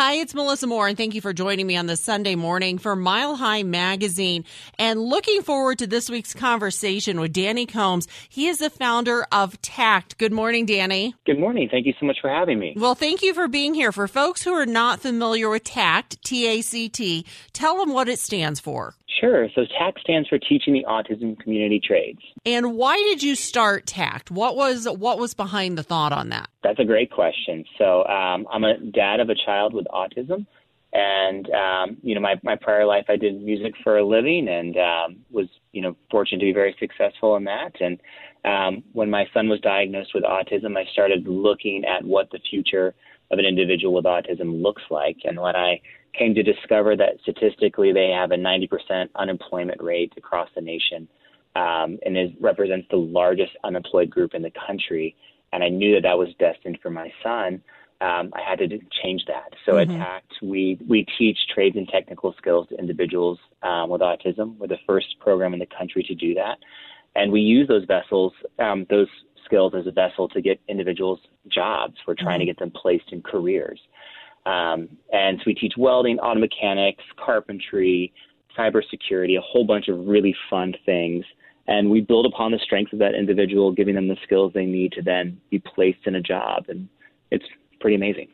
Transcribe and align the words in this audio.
Hi, 0.00 0.12
it's 0.12 0.32
Melissa 0.32 0.68
Moore, 0.68 0.86
and 0.86 0.96
thank 0.96 1.16
you 1.16 1.20
for 1.20 1.32
joining 1.32 1.66
me 1.66 1.74
on 1.74 1.86
this 1.86 2.00
Sunday 2.00 2.36
morning 2.36 2.78
for 2.78 2.94
Mile 2.94 3.34
High 3.34 3.64
Magazine. 3.64 4.44
And 4.78 5.00
looking 5.00 5.42
forward 5.42 5.80
to 5.80 5.88
this 5.88 6.08
week's 6.08 6.34
conversation 6.34 7.18
with 7.18 7.32
Danny 7.32 7.66
Combs. 7.66 8.06
He 8.28 8.46
is 8.46 8.58
the 8.58 8.70
founder 8.70 9.26
of 9.32 9.60
TACT. 9.60 10.16
Good 10.16 10.30
morning, 10.30 10.66
Danny. 10.66 11.16
Good 11.26 11.40
morning. 11.40 11.68
Thank 11.68 11.84
you 11.84 11.94
so 11.98 12.06
much 12.06 12.18
for 12.20 12.30
having 12.30 12.60
me. 12.60 12.74
Well, 12.76 12.94
thank 12.94 13.24
you 13.24 13.34
for 13.34 13.48
being 13.48 13.74
here. 13.74 13.90
For 13.90 14.06
folks 14.06 14.44
who 14.44 14.52
are 14.52 14.66
not 14.66 15.00
familiar 15.00 15.50
with 15.50 15.64
TACT, 15.64 16.22
T 16.22 16.46
A 16.46 16.60
C 16.60 16.88
T, 16.88 17.26
tell 17.52 17.78
them 17.78 17.92
what 17.92 18.08
it 18.08 18.20
stands 18.20 18.60
for. 18.60 18.94
Sure. 19.20 19.48
So 19.54 19.62
TACT 19.78 20.00
stands 20.00 20.28
for 20.28 20.38
Teaching 20.38 20.74
the 20.74 20.84
Autism 20.86 21.38
Community 21.38 21.80
Trades. 21.84 22.20
And 22.44 22.74
why 22.74 22.96
did 22.96 23.22
you 23.22 23.34
start 23.34 23.86
TACT? 23.86 24.30
What 24.30 24.54
was 24.54 24.86
what 24.86 25.18
was 25.18 25.34
behind 25.34 25.78
the 25.78 25.82
thought 25.82 26.12
on 26.12 26.28
that? 26.28 26.48
That's 26.62 26.78
a 26.78 26.84
great 26.84 27.10
question. 27.10 27.64
So 27.78 28.04
um, 28.04 28.46
I'm 28.52 28.64
a 28.64 28.78
dad 28.78 29.20
of 29.20 29.30
a 29.30 29.34
child 29.34 29.72
with 29.72 29.86
autism, 29.86 30.46
and 30.92 31.50
um, 31.50 31.96
you 32.02 32.14
know 32.14 32.20
my 32.20 32.34
my 32.42 32.56
prior 32.56 32.84
life 32.84 33.06
I 33.08 33.16
did 33.16 33.42
music 33.42 33.74
for 33.82 33.96
a 33.96 34.06
living 34.06 34.46
and 34.48 34.76
um, 34.76 35.16
was 35.30 35.48
you 35.72 35.80
know 35.80 35.96
fortunate 36.10 36.40
to 36.40 36.46
be 36.46 36.52
very 36.52 36.76
successful 36.78 37.36
in 37.36 37.44
that. 37.44 37.80
And 37.80 38.00
um, 38.44 38.84
when 38.92 39.10
my 39.10 39.24
son 39.32 39.48
was 39.48 39.60
diagnosed 39.60 40.10
with 40.14 40.24
autism, 40.24 40.76
I 40.76 40.84
started 40.92 41.26
looking 41.26 41.84
at 41.84 42.04
what 42.04 42.30
the 42.30 42.40
future 42.50 42.94
of 43.30 43.38
an 43.38 43.44
individual 43.44 43.94
with 43.94 44.04
autism 44.04 44.62
looks 44.62 44.82
like. 44.90 45.16
And 45.24 45.40
when 45.40 45.56
I 45.56 45.80
came 46.14 46.34
to 46.34 46.42
discover 46.42 46.96
that 46.96 47.14
statistically 47.22 47.92
they 47.92 48.10
have 48.10 48.30
a 48.30 48.36
90% 48.36 49.08
unemployment 49.14 49.82
rate 49.82 50.12
across 50.16 50.48
the 50.54 50.60
nation, 50.60 51.08
um, 51.56 51.98
and 52.04 52.16
it 52.16 52.34
represents 52.40 52.86
the 52.90 52.96
largest 52.96 53.52
unemployed 53.64 54.10
group 54.10 54.34
in 54.34 54.42
the 54.42 54.52
country. 54.66 55.16
And 55.52 55.64
I 55.64 55.68
knew 55.68 55.94
that 55.94 56.02
that 56.02 56.18
was 56.18 56.28
destined 56.38 56.78
for 56.82 56.90
my 56.90 57.10
son. 57.22 57.62
Um, 58.00 58.32
I 58.32 58.40
had 58.48 58.58
to 58.60 58.68
change 59.02 59.24
that. 59.26 59.54
So 59.66 59.72
mm-hmm. 59.72 59.90
at 59.90 59.98
TACT, 59.98 60.34
we 60.42 60.78
we 60.88 61.04
teach 61.18 61.38
trades 61.52 61.76
and 61.76 61.88
technical 61.88 62.32
skills 62.38 62.68
to 62.68 62.78
individuals 62.78 63.38
um, 63.62 63.90
with 63.90 64.02
autism. 64.02 64.56
We're 64.56 64.68
the 64.68 64.78
first 64.86 65.18
program 65.18 65.52
in 65.52 65.58
the 65.58 65.66
country 65.66 66.04
to 66.04 66.14
do 66.14 66.34
that, 66.34 66.58
and 67.16 67.32
we 67.32 67.40
use 67.40 67.66
those 67.66 67.84
vessels, 67.86 68.32
um, 68.60 68.86
those 68.88 69.08
skills 69.44 69.72
as 69.76 69.86
a 69.86 69.90
vessel 69.90 70.28
to 70.28 70.40
get 70.40 70.60
individuals 70.68 71.18
jobs. 71.48 71.94
We're 72.06 72.14
trying 72.14 72.34
mm-hmm. 72.34 72.40
to 72.40 72.46
get 72.46 72.58
them 72.58 72.70
placed 72.70 73.10
in 73.12 73.22
careers. 73.22 73.80
Um, 74.48 74.88
and 75.12 75.38
so 75.38 75.44
we 75.46 75.54
teach 75.54 75.74
welding, 75.76 76.18
auto 76.20 76.40
mechanics, 76.40 77.04
carpentry, 77.22 78.12
cybersecurity, 78.58 79.36
a 79.36 79.42
whole 79.42 79.66
bunch 79.66 79.88
of 79.88 80.06
really 80.06 80.34
fun 80.48 80.74
things. 80.86 81.24
And 81.66 81.90
we 81.90 82.00
build 82.00 82.24
upon 82.24 82.52
the 82.52 82.58
strengths 82.58 82.94
of 82.94 82.98
that 83.00 83.14
individual, 83.14 83.72
giving 83.72 83.94
them 83.94 84.08
the 84.08 84.16
skills 84.24 84.52
they 84.54 84.64
need 84.64 84.92
to 84.92 85.02
then 85.02 85.38
be 85.50 85.58
placed 85.58 86.06
in 86.06 86.14
a 86.14 86.22
job. 86.22 86.64
And 86.68 86.88
it's 87.30 87.44
pretty 87.78 87.94
amazing. 87.94 88.28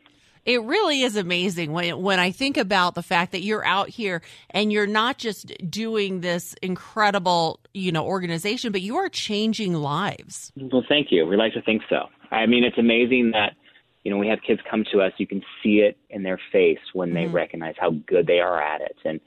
It 0.45 0.61
really 0.61 1.01
is 1.01 1.17
amazing 1.17 1.71
when 1.73 2.01
when 2.03 2.19
I 2.19 2.29
think 2.29 2.55
about 2.55 2.93
the 2.93 3.01
fact 3.01 3.31
that 3.31 3.41
you're 3.41 3.65
out 3.65 3.89
here 3.89 4.21
and 4.51 4.71
you're 4.71 4.87
not 4.87 5.17
just 5.17 5.51
doing 5.69 6.21
this 6.21 6.53
incredible, 6.61 7.59
you 7.73 7.91
know, 7.91 8.05
organization, 8.05 8.71
but 8.71 8.81
you 8.81 8.95
are 8.95 9.09
changing 9.09 9.73
lives. 9.73 10.51
Well, 10.55 10.85
thank 10.87 11.07
you. 11.09 11.25
We 11.25 11.35
like 11.35 11.53
to 11.53 11.63
think 11.63 11.81
so. 11.89 12.09
I 12.29 12.45
mean, 12.45 12.63
it's 12.63 12.77
amazing 12.77 13.31
that 13.31 13.53
you 14.05 14.11
know 14.11 14.17
we 14.17 14.29
have 14.29 14.39
kids 14.47 14.61
come 14.69 14.85
to 14.93 15.01
us. 15.01 15.11
You 15.17 15.27
can 15.27 15.41
see 15.61 15.79
it 15.79 15.97
in 16.09 16.23
their 16.23 16.39
face 16.53 16.79
when 16.93 17.13
they 17.13 17.25
mm-hmm. 17.25 17.35
recognize 17.35 17.75
how 17.77 17.91
good 18.07 18.27
they 18.27 18.39
are 18.39 18.61
at 18.61 18.79
it, 18.79 18.95
and 19.03 19.19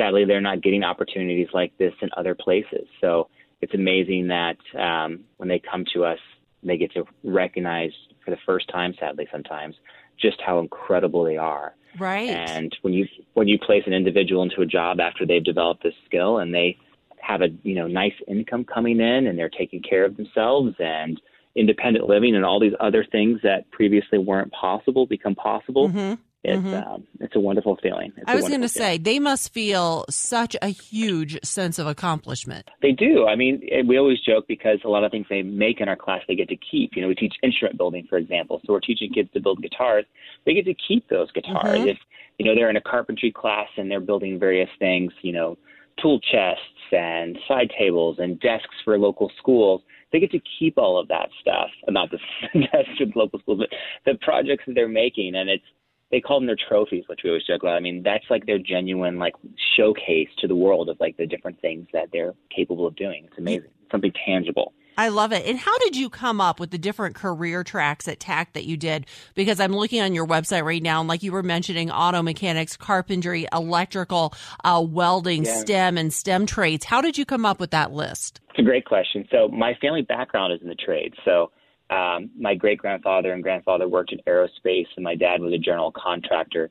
sadly, 0.00 0.24
they're 0.24 0.40
not 0.40 0.62
getting 0.62 0.82
opportunities 0.82 1.48
like 1.52 1.76
this 1.76 1.92
in 2.00 2.08
other 2.16 2.34
places. 2.34 2.86
So 3.00 3.28
it's 3.60 3.74
amazing 3.74 4.28
that 4.28 4.56
um, 4.78 5.20
when 5.36 5.48
they 5.48 5.60
come 5.60 5.84
to 5.92 6.04
us, 6.04 6.18
they 6.62 6.76
get 6.76 6.92
to 6.92 7.04
recognize 7.24 7.92
for 8.24 8.30
the 8.30 8.38
first 8.46 8.68
time, 8.68 8.94
sadly, 8.98 9.28
sometimes 9.30 9.74
just 10.18 10.40
how 10.44 10.58
incredible 10.58 11.24
they 11.24 11.36
are. 11.36 11.74
Right. 11.98 12.30
And 12.30 12.74
when 12.82 12.94
you 12.94 13.06
when 13.34 13.48
you 13.48 13.58
place 13.58 13.82
an 13.86 13.92
individual 13.92 14.42
into 14.42 14.60
a 14.62 14.66
job 14.66 15.00
after 15.00 15.26
they've 15.26 15.42
developed 15.42 15.82
this 15.82 15.94
skill 16.06 16.38
and 16.38 16.54
they 16.54 16.78
have 17.20 17.42
a 17.42 17.48
you 17.62 17.74
know 17.74 17.88
nice 17.88 18.14
income 18.28 18.64
coming 18.64 19.00
in 19.00 19.26
and 19.26 19.38
they're 19.38 19.50
taking 19.50 19.82
care 19.82 20.04
of 20.04 20.16
themselves 20.16 20.74
and 20.78 21.20
independent 21.56 22.08
living 22.08 22.36
and 22.36 22.44
all 22.44 22.60
these 22.60 22.74
other 22.80 23.04
things 23.04 23.40
that 23.42 23.70
previously 23.70 24.18
weren't 24.18 24.52
possible 24.52 25.06
become 25.06 25.34
possible. 25.34 25.88
Mm-hmm. 25.88 26.14
It's 26.42 26.56
mm-hmm. 26.56 26.90
um, 26.90 27.06
it's 27.20 27.36
a 27.36 27.40
wonderful 27.40 27.78
feeling. 27.82 28.12
It's 28.16 28.24
I 28.26 28.34
was 28.34 28.48
going 28.48 28.62
to 28.62 28.68
say 28.68 28.96
they 28.96 29.18
must 29.18 29.52
feel 29.52 30.06
such 30.08 30.56
a 30.62 30.68
huge 30.68 31.38
sense 31.44 31.78
of 31.78 31.86
accomplishment. 31.86 32.66
They 32.80 32.92
do. 32.92 33.26
I 33.26 33.36
mean, 33.36 33.60
we 33.86 33.98
always 33.98 34.20
joke 34.20 34.46
because 34.48 34.78
a 34.82 34.88
lot 34.88 35.04
of 35.04 35.10
things 35.10 35.26
they 35.28 35.42
make 35.42 35.82
in 35.82 35.88
our 35.88 35.96
class 35.96 36.22
they 36.26 36.34
get 36.34 36.48
to 36.48 36.56
keep. 36.56 36.92
You 36.96 37.02
know, 37.02 37.08
we 37.08 37.14
teach 37.14 37.34
instrument 37.42 37.76
building, 37.76 38.06
for 38.08 38.16
example. 38.16 38.62
So 38.64 38.72
we're 38.72 38.80
teaching 38.80 39.12
kids 39.12 39.28
to 39.34 39.40
build 39.40 39.60
guitars. 39.60 40.06
They 40.46 40.54
get 40.54 40.64
to 40.64 40.74
keep 40.74 41.10
those 41.10 41.30
guitars. 41.32 41.78
Mm-hmm. 41.78 41.88
If 41.88 41.98
you 42.38 42.46
know 42.46 42.54
they're 42.54 42.70
in 42.70 42.76
a 42.76 42.80
carpentry 42.80 43.32
class 43.32 43.68
and 43.76 43.90
they're 43.90 44.00
building 44.00 44.38
various 44.38 44.70
things, 44.78 45.12
you 45.20 45.32
know, 45.32 45.58
tool 46.00 46.20
chests 46.20 46.62
and 46.90 47.38
side 47.46 47.70
tables 47.78 48.16
and 48.18 48.40
desks 48.40 48.76
for 48.82 48.98
local 48.98 49.30
schools 49.36 49.82
they 50.12 50.20
get 50.20 50.30
to 50.32 50.40
keep 50.58 50.76
all 50.78 50.98
of 50.98 51.08
that 51.08 51.28
stuff, 51.40 51.70
not 51.88 52.10
the 52.10 52.18
desks 52.60 53.00
with 53.00 53.14
local 53.14 53.38
schools, 53.40 53.60
but 53.60 53.68
the 54.04 54.18
projects 54.18 54.64
that 54.66 54.74
they're 54.74 54.88
making. 54.88 55.34
And 55.34 55.48
it's 55.48 55.64
they 56.10 56.20
call 56.20 56.40
them 56.40 56.46
their 56.46 56.56
trophies, 56.68 57.04
which 57.08 57.20
we 57.22 57.30
always 57.30 57.44
joke 57.44 57.62
about. 57.62 57.76
I 57.76 57.80
mean, 57.80 58.02
that's 58.02 58.24
like 58.28 58.46
their 58.46 58.58
genuine 58.58 59.18
like 59.18 59.34
showcase 59.76 60.28
to 60.38 60.48
the 60.48 60.56
world 60.56 60.88
of 60.88 60.98
like 60.98 61.16
the 61.16 61.26
different 61.26 61.60
things 61.60 61.86
that 61.92 62.08
they're 62.12 62.34
capable 62.54 62.86
of 62.86 62.96
doing. 62.96 63.24
It's 63.26 63.38
amazing. 63.38 63.70
Something 63.90 64.12
tangible. 64.26 64.72
I 64.98 65.08
love 65.08 65.32
it. 65.32 65.46
And 65.46 65.58
how 65.58 65.78
did 65.78 65.96
you 65.96 66.10
come 66.10 66.42
up 66.42 66.60
with 66.60 66.70
the 66.70 66.76
different 66.76 67.14
career 67.14 67.64
tracks 67.64 68.06
at 68.06 68.20
TACT 68.20 68.52
that 68.52 68.66
you 68.66 68.76
did? 68.76 69.06
Because 69.34 69.58
I'm 69.58 69.72
looking 69.72 70.02
on 70.02 70.14
your 70.14 70.26
website 70.26 70.62
right 70.62 70.82
now, 70.82 71.00
and 71.00 71.08
like 71.08 71.22
you 71.22 71.32
were 71.32 71.42
mentioning, 71.42 71.90
auto 71.90 72.20
mechanics, 72.22 72.76
carpentry, 72.76 73.46
electrical, 73.50 74.34
uh, 74.62 74.84
welding, 74.86 75.46
yeah. 75.46 75.60
STEM, 75.60 75.96
and 75.96 76.12
STEM 76.12 76.44
trades. 76.44 76.84
How 76.84 77.00
did 77.00 77.16
you 77.16 77.24
come 77.24 77.46
up 77.46 77.60
with 77.60 77.70
that 77.70 77.92
list? 77.92 78.40
It's 78.50 78.58
a 78.58 78.62
great 78.62 78.84
question. 78.84 79.26
So 79.30 79.48
my 79.48 79.74
family 79.80 80.02
background 80.02 80.52
is 80.52 80.60
in 80.60 80.68
the 80.68 80.74
trades. 80.74 81.14
So 81.24 81.52
um, 81.90 82.30
my 82.38 82.54
great 82.54 82.78
grandfather 82.78 83.32
and 83.32 83.42
grandfather 83.42 83.88
worked 83.88 84.12
in 84.12 84.20
aerospace, 84.26 84.86
and 84.96 85.04
my 85.04 85.16
dad 85.16 85.40
was 85.40 85.52
a 85.52 85.58
general 85.58 85.92
contractor. 85.92 86.70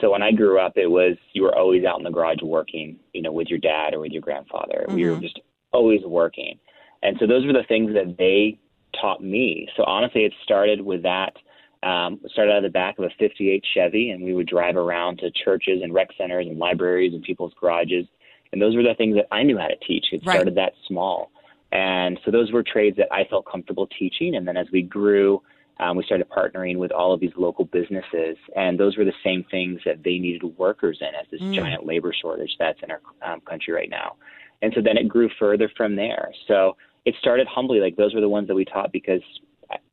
So 0.00 0.10
when 0.10 0.22
I 0.22 0.32
grew 0.32 0.58
up, 0.58 0.74
it 0.76 0.86
was 0.86 1.16
you 1.32 1.42
were 1.42 1.56
always 1.56 1.84
out 1.84 1.98
in 1.98 2.04
the 2.04 2.10
garage 2.10 2.42
working, 2.42 2.98
you 3.12 3.22
know, 3.22 3.32
with 3.32 3.48
your 3.48 3.58
dad 3.58 3.94
or 3.94 4.00
with 4.00 4.12
your 4.12 4.22
grandfather. 4.22 4.84
Mm-hmm. 4.86 4.94
We 4.94 5.04
were 5.06 5.12
mm-hmm. 5.12 5.22
just 5.22 5.40
always 5.72 6.00
working, 6.04 6.58
and 7.02 7.16
so 7.18 7.26
those 7.26 7.44
were 7.44 7.52
the 7.52 7.64
things 7.68 7.92
that 7.94 8.16
they 8.16 8.58
taught 9.00 9.22
me. 9.22 9.68
So 9.76 9.84
honestly, 9.84 10.24
it 10.24 10.32
started 10.44 10.80
with 10.80 11.02
that. 11.02 11.34
Um, 11.82 12.20
started 12.32 12.52
out 12.52 12.58
of 12.58 12.62
the 12.64 12.70
back 12.70 12.98
of 12.98 13.04
a 13.04 13.10
'58 13.18 13.64
Chevy, 13.74 14.10
and 14.10 14.22
we 14.22 14.34
would 14.34 14.46
drive 14.46 14.76
around 14.76 15.18
to 15.18 15.30
churches 15.30 15.80
and 15.82 15.92
rec 15.92 16.08
centers 16.16 16.46
and 16.46 16.58
libraries 16.58 17.14
and 17.14 17.22
people's 17.22 17.54
garages, 17.58 18.06
and 18.52 18.60
those 18.60 18.74
were 18.74 18.82
the 18.82 18.94
things 18.94 19.16
that 19.16 19.26
I 19.30 19.42
knew 19.42 19.58
how 19.58 19.68
to 19.68 19.76
teach. 19.76 20.06
It 20.12 20.22
started 20.22 20.46
right. 20.46 20.54
that 20.56 20.72
small. 20.86 21.30
And 21.72 22.18
so 22.24 22.30
those 22.30 22.50
were 22.50 22.62
trades 22.62 22.96
that 22.96 23.12
I 23.12 23.24
felt 23.24 23.46
comfortable 23.46 23.86
teaching. 23.86 24.34
And 24.34 24.46
then 24.46 24.56
as 24.56 24.66
we 24.72 24.82
grew, 24.82 25.40
um, 25.78 25.96
we 25.96 26.04
started 26.04 26.28
partnering 26.28 26.76
with 26.76 26.92
all 26.92 27.14
of 27.14 27.20
these 27.20 27.32
local 27.36 27.64
businesses, 27.64 28.36
and 28.54 28.78
those 28.78 28.98
were 28.98 29.04
the 29.04 29.14
same 29.24 29.44
things 29.50 29.80
that 29.86 30.02
they 30.04 30.18
needed 30.18 30.42
workers 30.58 30.98
in 31.00 31.08
as 31.14 31.26
this 31.30 31.40
mm. 31.40 31.54
giant 31.54 31.86
labor 31.86 32.12
shortage 32.12 32.54
that's 32.58 32.78
in 32.82 32.90
our 32.90 33.00
um, 33.22 33.40
country 33.40 33.72
right 33.72 33.88
now. 33.88 34.16
And 34.60 34.74
so 34.74 34.82
then 34.82 34.98
it 34.98 35.08
grew 35.08 35.30
further 35.38 35.70
from 35.74 35.96
there. 35.96 36.32
So 36.46 36.76
it 37.06 37.14
started 37.18 37.46
humbly, 37.46 37.80
like 37.80 37.96
those 37.96 38.14
were 38.14 38.20
the 38.20 38.28
ones 38.28 38.48
that 38.48 38.54
we 38.54 38.66
taught 38.66 38.92
because 38.92 39.22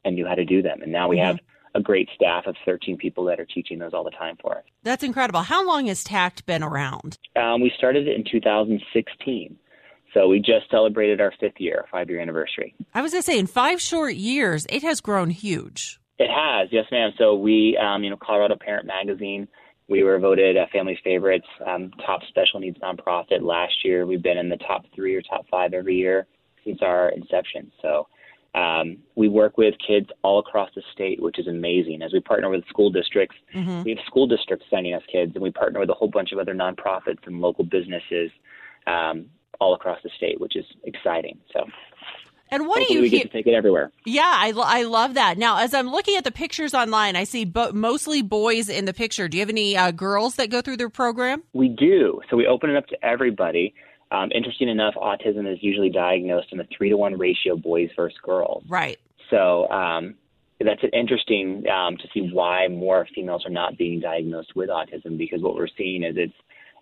I 0.06 0.10
knew 0.10 0.26
how 0.26 0.36
to 0.36 0.44
do 0.44 0.62
them, 0.62 0.82
and 0.82 0.92
now 0.92 1.08
we 1.08 1.18
mm-hmm. 1.18 1.28
have 1.28 1.40
a 1.78 1.82
great 1.82 2.10
staff 2.16 2.48
of 2.48 2.56
13 2.66 2.98
people 2.98 3.24
that 3.26 3.40
are 3.40 3.46
teaching 3.46 3.78
those 3.78 3.94
all 3.94 4.04
the 4.04 4.12
time 4.12 4.36
for 4.42 4.58
us. 4.58 4.64
That's 4.84 5.04
incredible. 5.04 5.42
How 5.44 5.66
long 5.66 5.86
has 5.86 6.04
TACT 6.04 6.46
been 6.46 6.64
around? 6.64 7.20
Um, 7.36 7.62
we 7.62 7.72
started 7.78 8.08
it 8.08 8.16
in 8.16 8.24
2016. 8.30 9.58
So 10.14 10.28
we 10.28 10.40
just 10.40 10.70
celebrated 10.72 11.22
our 11.22 11.32
fifth 11.40 11.60
year, 11.60 11.86
five 11.92 12.10
year 12.10 12.20
anniversary. 12.20 12.74
I 12.96 13.02
was 13.02 13.12
going 13.12 13.22
to 13.22 13.26
say, 13.26 13.38
in 13.38 13.46
five 13.46 13.80
short 13.80 14.16
years, 14.16 14.66
it 14.70 14.82
has 14.82 15.02
grown 15.02 15.30
huge. 15.30 16.00
It 16.18 16.30
has, 16.32 16.70
yes, 16.72 16.86
ma'am. 16.92 17.12
So 17.20 17.36
we, 17.36 17.78
um, 17.78 18.04
you 18.04 18.10
know, 18.10 18.18
Colorado 18.20 18.56
Parent 18.60 18.88
Magazine, 18.88 19.48
we 19.88 20.02
were 20.02 20.18
voted 20.18 20.58
a 20.58 20.66
family 20.68 20.98
favorites, 21.04 21.46
um, 21.66 21.92
top 22.04 22.22
special 22.30 22.60
needs 22.60 22.80
nonprofit 22.80 23.42
last 23.44 23.86
year. 23.86 24.08
We've 24.08 24.24
been 24.24 24.38
in 24.38 24.50
the 24.50 24.58
top 24.58 24.86
three 24.96 25.14
or 25.16 25.22
top 25.22 25.46
five 25.52 25.74
every 25.74 25.96
year 25.96 26.26
since 26.66 26.80
our 26.82 27.10
inception. 27.10 27.72
So 27.84 28.08
um, 28.58 28.98
we 29.16 29.28
work 29.30 29.58
with 29.58 29.76
kids 29.86 30.10
all 30.24 30.40
across 30.40 30.72
the 30.74 30.82
state, 30.92 31.22
which 31.22 31.38
is 31.38 31.48
amazing. 31.48 32.02
As 32.02 32.12
we 32.12 32.20
partner 32.20 32.50
with 32.50 32.66
school 32.68 32.90
districts, 32.90 33.36
mm-hmm. 33.54 33.84
we 33.84 33.92
have 33.92 34.04
school 34.06 34.26
districts 34.26 34.66
sending 34.70 34.96
us 34.96 35.04
kids, 35.12 35.34
and 35.36 35.44
we 35.44 35.52
partner 35.52 35.80
with 35.80 35.90
a 35.92 35.94
whole 35.94 36.08
bunch 36.08 36.32
of 36.32 36.40
other 36.40 36.56
nonprofits 36.56 37.26
and 37.28 37.40
local 37.40 37.64
businesses 37.64 38.32
um, 38.88 39.28
all 39.60 39.76
across 39.76 40.00
the 40.04 40.10
state, 40.18 40.42
which 40.42 40.56
is 40.56 40.66
exciting. 40.86 41.38
So. 41.54 41.66
And 42.50 42.66
what 42.66 42.88
do 42.88 42.94
you 42.94 43.02
we 43.02 43.10
get 43.10 43.24
to 43.24 43.30
take 43.30 43.46
it 43.46 43.54
everywhere? 43.54 43.92
Yeah, 44.06 44.24
I, 44.24 44.54
I 44.56 44.84
love 44.84 45.16
that. 45.16 45.38
Now, 45.38 45.60
as 45.60 45.74
I'm 45.74 45.90
looking 45.92 46.16
at 46.16 46.24
the 46.24 46.32
pictures 46.32 46.74
online, 46.74 47.16
I 47.18 47.26
see 47.26 47.44
bo- 47.44 47.74
mostly 47.74 48.22
boys 48.22 48.70
in 48.70 48.86
the 48.86 48.94
picture. 48.94 49.28
Do 49.28 49.38
you 49.38 49.42
have 49.42 49.50
any 49.50 49.76
uh, 49.76 49.92
girls 49.92 50.36
that 50.36 50.50
go 50.50 50.62
through 50.62 50.78
their 50.78 50.90
program? 50.90 51.44
We 51.52 51.68
do. 51.68 52.22
So 52.30 52.38
we 52.38 52.48
open 52.48 52.70
it 52.70 52.78
up 52.78 52.88
to 52.88 53.06
everybody. 53.06 53.76
Um, 54.12 54.32
interesting 54.34 54.70
enough, 54.70 54.96
autism 54.96 55.52
is 55.52 55.60
usually 55.62 55.90
diagnosed 55.90 56.48
in 56.52 56.60
a 56.60 56.64
three 56.76 56.90
to 56.90 56.98
one 56.98 57.18
ratio, 57.18 57.58
boys 57.58 57.90
versus 57.96 58.18
girls. 58.24 58.64
Right. 58.68 58.98
So 59.30 59.70
um, 59.70 60.16
that's 60.60 60.82
interesting 60.94 61.66
um, 61.68 61.98
to 61.98 62.08
see 62.14 62.30
why 62.32 62.68
more 62.70 63.08
females 63.14 63.46
are 63.46 63.52
not 63.52 63.78
being 63.78 64.00
diagnosed 64.00 64.56
with 64.56 64.70
autism 64.70 65.18
because 65.18 65.42
what 65.42 65.56
we're 65.56 65.68
seeing 65.78 66.04
is 66.04 66.16
it's 66.18 66.34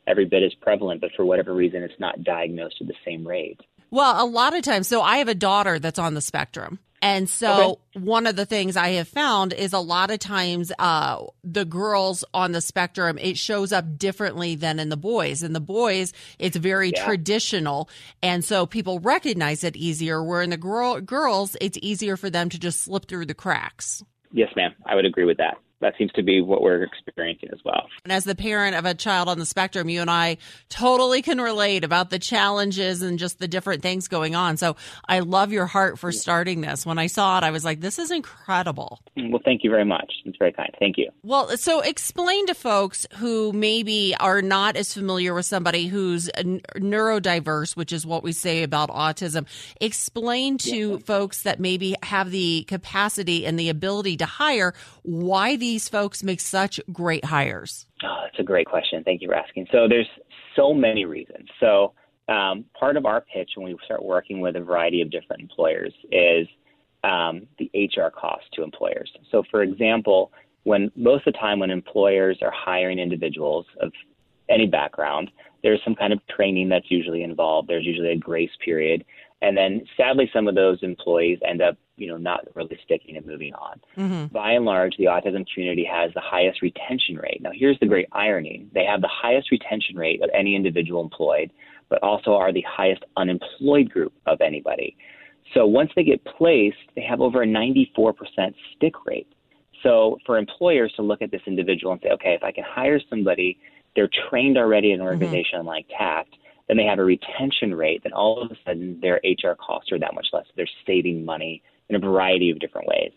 every 0.07 0.25
bit 0.25 0.43
as 0.43 0.53
prevalent, 0.61 1.01
but 1.01 1.11
for 1.15 1.25
whatever 1.25 1.53
reason, 1.53 1.81
it's 1.81 1.99
not 1.99 2.23
diagnosed 2.23 2.75
at 2.79 2.87
the 2.87 2.93
same 3.03 3.27
rate. 3.27 3.59
Well, 3.89 4.23
a 4.23 4.27
lot 4.27 4.55
of 4.55 4.61
times, 4.61 4.87
so 4.87 5.01
I 5.01 5.17
have 5.17 5.27
a 5.27 5.35
daughter 5.35 5.79
that's 5.79 5.99
on 5.99 6.13
the 6.13 6.21
spectrum. 6.21 6.79
And 7.01 7.29
so 7.29 7.79
okay. 7.95 8.05
one 8.05 8.25
of 8.25 8.35
the 8.35 8.45
things 8.45 8.75
I 8.75 8.89
have 8.89 9.07
found 9.07 9.53
is 9.53 9.73
a 9.73 9.79
lot 9.79 10.11
of 10.11 10.19
times 10.19 10.71
uh, 10.79 11.23
the 11.43 11.65
girls 11.65 12.23
on 12.33 12.51
the 12.51 12.61
spectrum, 12.61 13.17
it 13.17 13.37
shows 13.37 13.71
up 13.71 13.97
differently 13.97 14.55
than 14.55 14.79
in 14.79 14.89
the 14.89 14.97
boys. 14.97 15.43
In 15.43 15.53
the 15.53 15.59
boys, 15.59 16.13
it's 16.39 16.57
very 16.57 16.91
yeah. 16.95 17.05
traditional. 17.05 17.89
And 18.23 18.43
so 18.43 18.65
people 18.65 18.99
recognize 18.99 19.63
it 19.63 19.75
easier, 19.75 20.23
where 20.23 20.41
in 20.41 20.49
the 20.49 20.57
girl, 20.57 20.99
girls, 21.01 21.55
it's 21.61 21.77
easier 21.81 22.17
for 22.17 22.29
them 22.29 22.49
to 22.49 22.59
just 22.59 22.81
slip 22.81 23.07
through 23.07 23.27
the 23.27 23.33
cracks. 23.33 24.03
Yes, 24.31 24.49
ma'am. 24.55 24.73
I 24.85 24.95
would 24.95 25.05
agree 25.05 25.25
with 25.25 25.37
that 25.37 25.57
that 25.81 25.93
seems 25.97 26.11
to 26.13 26.23
be 26.23 26.41
what 26.41 26.61
we're 26.61 26.83
experiencing 26.83 27.49
as 27.51 27.59
well. 27.65 27.87
And 28.03 28.13
as 28.13 28.23
the 28.23 28.35
parent 28.35 28.75
of 28.75 28.85
a 28.85 28.93
child 28.93 29.27
on 29.27 29.39
the 29.39 29.45
spectrum, 29.45 29.89
you 29.89 30.01
and 30.01 30.09
I 30.09 30.37
totally 30.69 31.21
can 31.21 31.39
relate 31.39 31.83
about 31.83 32.09
the 32.09 32.19
challenges 32.19 33.01
and 33.01 33.19
just 33.19 33.39
the 33.39 33.47
different 33.47 33.81
things 33.81 34.07
going 34.07 34.35
on. 34.35 34.57
So 34.57 34.75
I 35.07 35.19
love 35.19 35.51
your 35.51 35.65
heart 35.65 35.99
for 35.99 36.11
starting 36.11 36.61
this. 36.61 36.85
When 36.85 36.97
I 36.97 37.07
saw 37.07 37.37
it, 37.37 37.43
I 37.43 37.51
was 37.51 37.65
like, 37.65 37.81
this 37.81 37.99
is 37.99 38.11
incredible. 38.11 39.01
Well, 39.17 39.41
thank 39.43 39.63
you 39.63 39.69
very 39.69 39.85
much. 39.85 40.11
It's 40.25 40.37
very 40.37 40.53
kind. 40.53 40.69
Thank 40.79 40.97
you. 40.97 41.09
Well, 41.23 41.57
so 41.57 41.81
explain 41.81 42.47
to 42.47 42.53
folks 42.53 43.05
who 43.17 43.51
maybe 43.53 44.15
are 44.19 44.41
not 44.41 44.75
as 44.75 44.93
familiar 44.93 45.33
with 45.33 45.45
somebody 45.45 45.87
who's 45.87 46.29
neurodiverse, 46.29 47.75
which 47.75 47.91
is 47.91 48.05
what 48.05 48.23
we 48.23 48.31
say 48.31 48.63
about 48.63 48.89
autism. 48.89 49.45
Explain 49.81 50.57
to 50.59 50.91
yeah. 50.91 50.97
folks 50.97 51.43
that 51.43 51.59
maybe 51.59 51.95
have 52.03 52.31
the 52.31 52.63
capacity 52.63 53.45
and 53.45 53.59
the 53.59 53.69
ability 53.69 54.17
to 54.17 54.25
hire 54.25 54.73
why 55.03 55.55
these 55.65 55.89
folks 55.89 56.21
make 56.21 56.39
such 56.39 56.79
great 56.93 57.25
hires? 57.25 57.87
Oh, 58.03 58.17
that's 58.23 58.39
a 58.39 58.43
great 58.43 58.67
question. 58.67 59.03
Thank 59.03 59.23
you 59.23 59.29
for 59.29 59.33
asking. 59.33 59.65
So 59.71 59.87
there's 59.89 60.07
so 60.55 60.75
many 60.75 61.05
reasons. 61.05 61.49
So 61.59 61.93
um, 62.27 62.65
part 62.79 62.97
of 62.97 63.07
our 63.07 63.21
pitch 63.21 63.49
when 63.55 63.65
we 63.65 63.75
start 63.83 64.05
working 64.05 64.41
with 64.41 64.55
a 64.55 64.61
variety 64.61 65.01
of 65.01 65.09
different 65.09 65.41
employers 65.41 65.91
is 66.11 66.47
um, 67.03 67.47
the 67.57 67.71
HR 67.73 68.11
cost 68.11 68.43
to 68.53 68.61
employers. 68.61 69.11
So 69.31 69.41
for 69.49 69.63
example, 69.63 70.31
when 70.65 70.91
most 70.95 71.25
of 71.25 71.33
the 71.33 71.39
time 71.39 71.57
when 71.57 71.71
employers 71.71 72.37
are 72.43 72.53
hiring 72.53 72.99
individuals 72.99 73.65
of 73.81 73.91
any 74.47 74.67
background, 74.67 75.31
there's 75.63 75.81
some 75.83 75.95
kind 75.95 76.13
of 76.13 76.19
training 76.27 76.69
that's 76.69 76.91
usually 76.91 77.23
involved. 77.23 77.67
There's 77.67 77.85
usually 77.85 78.11
a 78.11 78.17
grace 78.17 78.55
period. 78.63 79.03
And 79.41 79.57
then 79.57 79.83
sadly, 79.97 80.29
some 80.31 80.47
of 80.47 80.53
those 80.53 80.77
employees 80.83 81.39
end 81.47 81.63
up, 81.63 81.75
you 81.97 82.07
know, 82.07 82.17
not 82.17 82.45
really 82.55 82.77
sticking 82.83 83.17
and 83.17 83.25
moving 83.25 83.53
on. 83.53 83.79
Mm-hmm. 83.97 84.33
By 84.33 84.51
and 84.51 84.65
large, 84.65 84.95
the 84.97 85.05
autism 85.05 85.45
community 85.53 85.87
has 85.89 86.13
the 86.13 86.21
highest 86.21 86.61
retention 86.61 87.15
rate. 87.17 87.41
Now, 87.41 87.51
here's 87.53 87.79
the 87.79 87.85
great 87.85 88.07
irony. 88.11 88.67
They 88.73 88.85
have 88.85 89.01
the 89.01 89.09
highest 89.11 89.51
retention 89.51 89.97
rate 89.97 90.21
of 90.21 90.29
any 90.33 90.55
individual 90.55 91.01
employed, 91.01 91.51
but 91.89 92.03
also 92.03 92.33
are 92.33 92.51
the 92.51 92.65
highest 92.67 93.03
unemployed 93.15 93.89
group 93.89 94.13
of 94.25 94.41
anybody. 94.41 94.97
So 95.53 95.65
once 95.65 95.91
they 95.95 96.03
get 96.03 96.23
placed, 96.25 96.77
they 96.95 97.03
have 97.03 97.21
over 97.21 97.43
a 97.43 97.47
94% 97.47 98.13
stick 98.75 98.93
rate. 99.05 99.27
So 99.83 100.17
for 100.25 100.37
employers 100.37 100.91
to 100.95 101.03
look 101.03 101.21
at 101.21 101.31
this 101.31 101.41
individual 101.45 101.93
and 101.93 102.01
say, 102.01 102.09
okay, 102.09 102.33
if 102.33 102.43
I 102.43 102.51
can 102.51 102.63
hire 102.67 102.99
somebody, 103.09 103.59
they're 103.95 104.09
trained 104.29 104.57
already 104.57 104.91
in 104.91 104.99
an 104.99 105.05
mm-hmm. 105.05 105.13
organization 105.13 105.59
mm-hmm. 105.59 105.67
like 105.67 105.85
TACT, 105.97 106.35
then 106.67 106.77
they 106.77 106.83
have 106.83 106.99
a 106.99 107.03
retention 107.03 107.75
rate, 107.75 108.01
then 108.03 108.13
all 108.13 108.41
of 108.41 108.51
a 108.51 108.55
sudden 108.65 108.99
their 108.99 109.21
HR 109.23 109.53
costs 109.53 109.91
are 109.91 109.99
that 109.99 110.15
much 110.15 110.27
less. 110.33 110.45
They're 110.55 110.67
saving 110.87 111.23
money 111.23 111.61
in 111.89 111.95
a 111.95 111.99
variety 111.99 112.49
of 112.49 112.59
different 112.59 112.87
ways. 112.87 113.11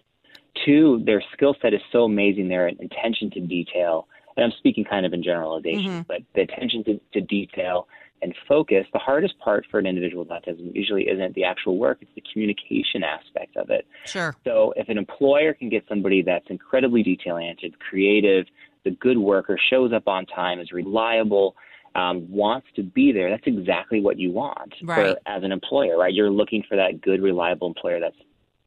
Two, 0.64 1.02
their 1.04 1.22
skill 1.32 1.54
set 1.62 1.72
is 1.74 1.80
so 1.92 2.04
amazing, 2.04 2.48
their 2.48 2.66
attention 2.66 3.30
to 3.32 3.40
detail, 3.40 4.08
and 4.36 4.44
I'm 4.44 4.52
speaking 4.58 4.84
kind 4.84 5.06
of 5.06 5.12
in 5.12 5.22
generalization, 5.22 5.90
mm-hmm. 5.90 6.00
but 6.08 6.18
the 6.34 6.42
attention 6.42 6.84
to, 6.84 7.00
to 7.12 7.20
detail 7.20 7.88
and 8.22 8.34
focus, 8.48 8.86
the 8.92 8.98
hardest 8.98 9.38
part 9.38 9.64
for 9.70 9.78
an 9.78 9.86
individual 9.86 10.24
with 10.24 10.30
autism 10.30 10.74
usually 10.74 11.08
isn't 11.08 11.34
the 11.34 11.44
actual 11.44 11.78
work, 11.78 11.98
it's 12.00 12.10
the 12.14 12.22
communication 12.32 13.04
aspect 13.04 13.56
of 13.56 13.70
it. 13.70 13.86
Sure. 14.06 14.34
So 14.44 14.74
if 14.76 14.88
an 14.88 14.98
employer 14.98 15.54
can 15.54 15.68
get 15.68 15.84
somebody 15.88 16.22
that's 16.22 16.46
incredibly 16.48 17.02
detail 17.02 17.34
oriented, 17.34 17.78
creative, 17.78 18.46
the 18.84 18.90
good 18.90 19.18
worker, 19.18 19.58
shows 19.70 19.92
up 19.92 20.08
on 20.08 20.26
time, 20.26 20.60
is 20.60 20.72
reliable, 20.72 21.54
um, 21.94 22.30
wants 22.30 22.66
to 22.76 22.82
be 22.82 23.12
there, 23.12 23.30
that's 23.30 23.46
exactly 23.46 24.00
what 24.00 24.18
you 24.18 24.30
want 24.30 24.74
right. 24.82 25.16
for, 25.16 25.30
as 25.30 25.42
an 25.42 25.52
employer, 25.52 25.96
right? 25.96 26.12
You're 26.12 26.30
looking 26.30 26.62
for 26.68 26.76
that 26.76 27.00
good, 27.00 27.22
reliable 27.22 27.68
employer 27.68 28.00
that's 28.00 28.16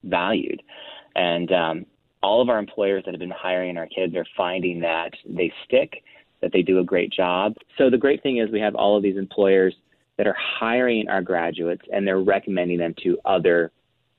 valued. 0.04 0.62
And 1.16 1.52
um, 1.52 1.86
all 2.24 2.42
of 2.42 2.50
our 2.50 2.60
employers 2.60 3.04
that 3.06 3.14
have 3.14 3.20
been 3.20 3.32
hiring 3.32 3.78
our 3.78 3.88
kids 3.88 4.16
are 4.16 4.26
finding 4.38 4.80
that 4.82 5.12
they 5.28 5.52
stick, 5.66 6.04
that 6.42 6.52
they 6.52 6.62
do 6.62 6.80
a 6.80 6.84
great 6.84 7.12
job. 7.12 7.54
So 7.78 7.90
the 7.90 7.98
great 7.98 8.24
thing 8.24 8.38
is 8.38 8.50
we 8.52 8.60
have 8.60 8.76
all 8.76 8.98
of 8.98 9.04
these 9.04 9.18
employers 9.18 9.76
that 10.18 10.28
are 10.28 10.36
hiring 10.38 11.08
our 11.10 11.22
graduates 11.22 11.84
and 11.92 12.06
they're 12.06 12.22
recommending 12.22 12.78
them 12.78 12.94
to 13.04 13.18
other 13.26 13.72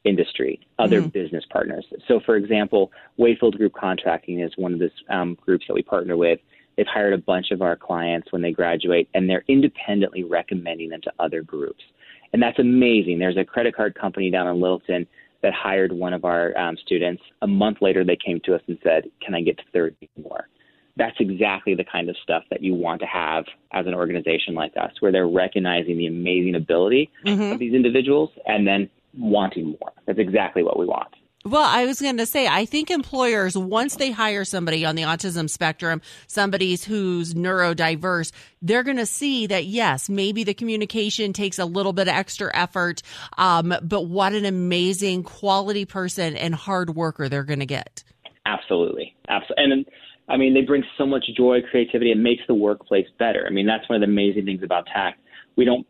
industry, 0.05 0.61
other 0.79 1.01
mm-hmm. 1.01 1.11
business 1.11 1.45
partners. 1.51 1.87
So, 2.09 2.21
for 2.27 2.37
example, 2.37 2.91
Wayfield 3.19 3.57
Group 3.57 3.73
Contracting 3.75 4.41
is 4.41 4.53
one 4.57 4.73
of 4.73 4.81
the 4.81 4.91
um, 5.15 5.37
groups 5.41 5.67
that 5.69 5.75
we 5.75 5.83
partner 5.83 6.17
with. 6.17 6.41
They've 6.77 6.87
hired 6.87 7.13
a 7.13 7.19
bunch 7.19 7.51
of 7.51 7.63
our 7.63 7.77
clients 7.77 8.33
when 8.33 8.43
they 8.43 8.51
graduate, 8.51 9.09
and 9.15 9.29
they're 9.29 9.45
independently 9.47 10.25
recommending 10.25 10.89
them 10.89 11.03
to 11.03 11.13
other 11.19 11.43
groups. 11.43 11.85
And 12.33 12.43
that's 12.43 12.59
amazing. 12.59 13.19
There's 13.19 13.37
a 13.37 13.45
credit 13.45 13.77
card 13.77 13.95
company 13.95 14.31
down 14.31 14.49
in 14.49 14.61
Littleton 14.61 15.07
that 15.43 15.53
hired 15.53 15.93
one 15.93 16.13
of 16.13 16.25
our 16.25 16.57
um, 16.57 16.77
students. 16.77 17.23
A 17.43 17.47
month 17.47 17.79
later, 17.81 18.05
they 18.05 18.17
came 18.17 18.41
to 18.45 18.55
us 18.55 18.63
and 18.69 18.79
said, 18.83 19.11
Can 19.21 19.35
I 19.35 19.43
get 19.43 19.59
30 19.73 20.09
more? 20.23 20.49
That's 20.97 21.17
exactly 21.21 21.75
the 21.75 21.85
kind 21.85 22.11
of 22.11 22.17
stuff 22.23 22.43
that 22.51 22.63
you 22.63 22.75
want 22.75 23.01
to 23.01 23.07
have 23.07 23.45
as 23.73 23.87
an 23.87 23.95
organization 23.95 24.55
like 24.55 24.73
us, 24.77 24.93
where 25.01 25.11
they're 25.11 25.29
recognizing 25.29 25.97
the 25.97 26.07
amazing 26.07 26.55
ability 26.55 27.11
mm-hmm. 27.25 27.53
of 27.53 27.59
these 27.59 27.73
individuals 27.73 28.31
and 28.47 28.67
then 28.67 28.91
wanting 29.17 29.77
more. 29.81 29.93
That's 30.07 30.19
exactly 30.19 30.63
what 30.63 30.79
we 30.79 30.87
want. 30.87 31.09
Well, 31.45 31.65
I 31.65 31.87
was 31.87 32.01
going 32.01 32.19
to 32.19 32.27
say, 32.27 32.47
I 32.47 32.65
think 32.67 32.91
employers, 32.91 33.57
once 33.57 33.97
they 33.97 34.13
hire 34.13 34.45
somebody 34.45 34.85
on 34.85 34.95
the 34.95 35.03
autism 35.03 35.51
spectrum, 35.51 36.01
somebody 36.29 36.77
who's 36.77 37.35
neurodiverse, 37.35 38.31
they're 38.61 38.85
going 38.85 38.99
to 38.99 39.07
see 39.07 39.49
that, 39.49 39.65
yes, 39.65 40.09
maybe 40.09 40.45
the 40.45 40.55
communication 40.55 41.33
takes 41.33 41.59
a 41.59 41.65
little 41.65 41.93
bit 41.93 42.07
of 42.07 42.15
extra 42.15 42.51
effort, 42.55 43.03
um, 43.39 43.75
but 43.83 44.03
what 44.03 44.35
an 44.35 44.45
amazing 44.45 45.25
quality 45.25 45.85
person 45.85 46.37
and 46.37 46.55
hard 46.55 46.95
worker 46.95 47.29
they're 47.29 47.43
going 47.43 47.61
to 47.61 47.67
get. 47.67 48.05
Absolutely. 48.47 49.17
Absolutely. 49.29 49.65
And 49.65 49.87
I 50.29 50.37
mean, 50.37 50.55
they 50.55 50.63
bring 50.63 50.85
so 50.97 51.07
much 51.07 51.25
joy, 51.37 51.59
creativity. 51.71 52.13
It 52.13 52.19
makes 52.19 52.43
the 52.47 52.55
workplace 52.55 53.07
better. 53.19 53.45
I 53.47 53.51
mean, 53.51 53.67
that's 53.67 53.89
one 53.89 53.97
of 53.97 54.07
the 54.07 54.13
amazing 54.13 54.45
things 54.45 54.63
about 54.63 54.87
TACT. 54.87 55.21
We 55.57 55.65
don't 55.65 55.87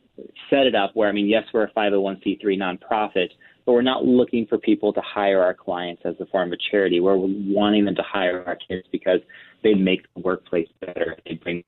set 0.51 0.67
it 0.67 0.75
up 0.75 0.93
where, 0.95 1.09
I 1.09 1.13
mean, 1.13 1.27
yes, 1.27 1.45
we're 1.53 1.65
a 1.65 1.71
501c3 1.73 2.43
nonprofit, 2.45 3.29
but 3.65 3.73
we're 3.73 3.83
not 3.83 4.05
looking 4.05 4.47
for 4.47 4.59
people 4.59 4.93
to 4.93 5.01
hire 5.01 5.43
our 5.43 5.55
clients 5.55 6.03
as 6.05 6.15
a 6.21 6.27
form 6.27 6.53
of 6.53 6.59
charity. 6.71 7.01
We're 7.01 7.17
wanting 7.17 7.85
them 7.85 7.95
to 7.97 8.03
hire 8.03 8.45
our 8.47 8.57
kids 8.57 8.87
because 8.91 9.21
they 9.63 9.75
make 9.75 10.03
the 10.15 10.21
workplace 10.21 10.69
better. 10.81 11.17
They 11.25 11.35
bring 11.35 11.65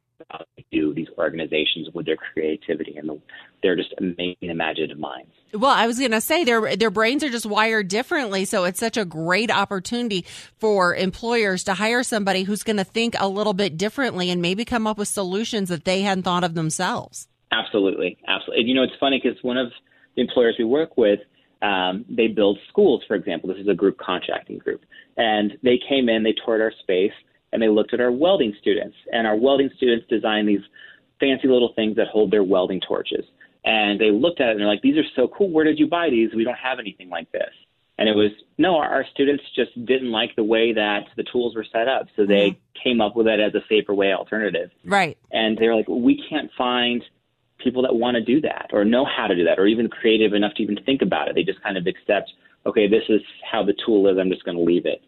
to 0.73 0.95
these 0.95 1.09
organizations 1.19 1.89
with 1.93 2.07
their 2.07 2.17
creativity 2.17 2.97
and 2.97 3.09
the, 3.09 3.21
they're 3.63 3.77
just 3.77 3.95
amazing 3.99 4.37
imaginative 4.43 4.99
minds. 4.99 5.31
Well, 5.53 5.71
I 5.71 5.87
was 5.87 5.99
going 5.99 6.11
to 6.13 6.21
say 6.21 6.45
their 6.45 6.77
their 6.77 6.91
brains 6.91 7.23
are 7.23 7.31
just 7.31 7.47
wired 7.47 7.89
differently, 7.89 8.45
so 8.45 8.65
it's 8.65 8.81
such 8.81 8.97
a 8.97 9.05
great 9.05 9.51
opportunity 9.51 10.25
for 10.59 10.95
employers 10.95 11.65
to 11.65 11.75
hire 11.75 12.03
somebody 12.03 12.43
who's 12.43 12.63
going 12.63 12.77
to 12.77 12.85
think 12.85 13.15
a 13.19 13.29
little 13.29 13.55
bit 13.55 13.77
differently 13.77 14.31
and 14.31 14.43
maybe 14.43 14.65
come 14.65 14.87
up 14.87 14.99
with 14.99 15.09
solutions 15.09 15.69
that 15.69 15.85
they 15.85 16.03
hadn't 16.03 16.25
thought 16.25 16.45
of 16.45 16.55
themselves. 16.55 17.29
Absolutely, 17.53 18.19
absolutely. 18.27 18.65
You 18.65 18.75
know, 18.75 18.83
it's 18.83 18.97
funny 18.99 19.21
because 19.23 19.41
one 19.43 19.57
of 19.57 19.71
the 20.17 20.23
employers 20.23 20.57
we 20.59 20.65
work 20.65 20.97
with 20.97 21.21
um, 21.65 22.05
they 22.11 22.29
build 22.29 22.59
schools, 22.69 23.03
for 23.09 23.15
example. 23.15 23.49
This 23.49 23.59
is 23.59 23.69
a 23.69 23.75
group 23.75 23.97
contracting 23.99 24.59
group. 24.59 24.83
And 25.17 25.57
they 25.63 25.81
came 25.89 26.09
in, 26.09 26.23
they 26.23 26.35
toured 26.45 26.61
our 26.61 26.73
space, 26.81 27.13
and 27.53 27.63
they 27.63 27.69
looked 27.69 27.95
at 27.95 28.01
our 28.01 28.13
welding 28.13 28.55
students. 28.61 28.97
And 29.13 29.27
our 29.27 29.37
welding 29.37 29.71
students 29.77 30.07
designed 30.11 30.47
these 30.47 30.61
fancy 31.21 31.49
little 31.49 31.73
things 31.75 31.97
that 31.97 32.09
hold 32.09 32.31
their 32.31 32.45
welding 32.45 32.83
torches. 32.87 33.25
And 33.65 33.99
they 33.99 34.11
looked 34.11 34.41
at 34.43 34.49
it 34.49 34.51
and 34.53 34.61
they're 34.61 34.69
like, 34.69 34.83
these 34.83 34.99
are 34.99 35.09
so 35.17 35.27
cool. 35.29 35.51
Where 35.51 35.65
did 35.65 35.79
you 35.79 35.87
buy 35.87 36.11
these? 36.11 36.35
We 36.35 36.45
don't 36.45 36.59
have 36.59 36.79
anything 36.79 37.09
like 37.09 37.33
this. 37.33 37.51
And 37.97 38.09
it 38.09 38.15
was, 38.15 38.33
no, 38.59 38.77
our, 38.77 38.89
our 38.89 39.07
students 39.15 39.45
just 39.55 39.73
didn't 39.87 40.11
like 40.11 40.37
the 40.37 40.45
way 40.45 40.75
that 40.75 41.05
the 41.17 41.23
tools 41.23 41.55
were 41.55 41.65
set 41.73 41.89
up. 41.89 42.09
So 42.17 42.27
they 42.27 42.51
mm-hmm. 42.51 42.83
came 42.83 43.01
up 43.01 43.17
with 43.17 43.27
it 43.27 43.41
as 43.41 43.55
a 43.55 43.65
safer 43.69 43.95
way 43.95 44.13
alternative. 44.13 44.71
Right. 44.85 45.17
And 45.31 45.57
they're 45.57 45.75
like, 45.75 45.89
we 45.89 46.23
can't 46.29 46.51
find 46.59 47.03
people 47.59 47.83
that 47.83 47.95
want 47.95 48.17
to 48.17 48.23
do 48.23 48.41
that 48.43 48.71
or 48.73 48.85
know 48.85 49.05
how 49.05 49.27
to 49.27 49.35
do 49.35 49.45
that 49.45 49.59
or 49.59 49.67
even 49.67 49.89
creative 49.89 50.33
enough 50.33 50.55
to 50.55 50.63
even 50.63 50.79
think 50.85 51.03
about 51.03 51.29
it. 51.29 51.35
They 51.35 51.43
just 51.43 51.63
kind 51.63 51.77
of 51.77 51.87
accept, 51.87 52.33
okay, 52.67 52.89
this 52.89 53.05
is 53.09 53.21
how 53.51 53.65
the 53.65 53.75
tool 53.87 54.09
is. 54.09 54.19
I'm 54.19 54.31
just 54.31 54.45
going 54.45 54.57
to 54.57 54.63
leave 54.63 54.87
it. 54.87 55.03